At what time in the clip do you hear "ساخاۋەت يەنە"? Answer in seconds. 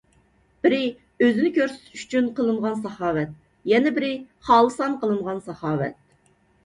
2.87-3.93